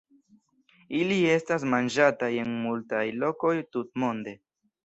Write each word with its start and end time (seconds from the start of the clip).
Ili 0.99 1.17
estas 1.33 1.67
manĝataj 1.75 2.31
en 2.45 2.57
multaj 2.65 3.05
lokoj 3.25 3.55
tutmonde. 3.77 4.39